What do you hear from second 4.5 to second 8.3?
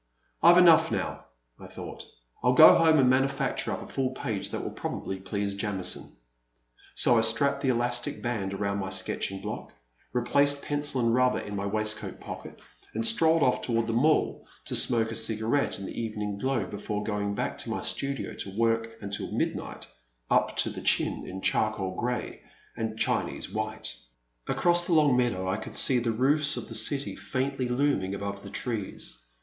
will probably please Jamison." So I strapped the elastic